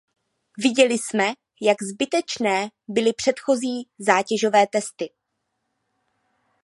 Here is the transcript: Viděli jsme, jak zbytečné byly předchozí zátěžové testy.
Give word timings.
Viděli 0.57 0.97
jsme, 0.97 1.33
jak 1.61 1.81
zbytečné 1.83 2.69
byly 2.87 3.13
předchozí 3.13 3.89
zátěžové 3.99 4.67
testy. 4.67 5.09